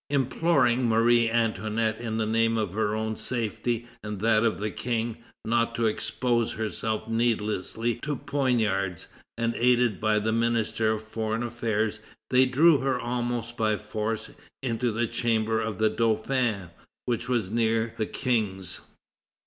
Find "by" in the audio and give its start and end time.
10.01-10.17, 13.55-13.77